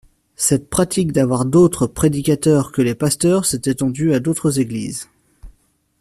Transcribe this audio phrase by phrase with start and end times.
[0.35, 5.11] Cette pratique d'avoir d'autres prédicateurs que les pasteurs s'est étendue à d'autres Églises.